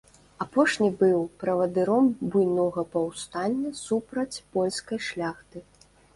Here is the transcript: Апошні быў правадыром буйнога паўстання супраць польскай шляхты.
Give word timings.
Апошні 0.43 0.87
быў 1.01 1.19
правадыром 1.43 2.07
буйнога 2.31 2.85
паўстання 2.97 3.69
супраць 3.83 4.43
польскай 4.57 4.99
шляхты. 5.11 5.57